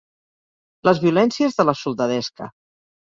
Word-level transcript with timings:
Les 0.89 1.01
violències 1.05 1.59
de 1.59 1.67
la 1.71 1.79
soldadesca. 1.83 2.49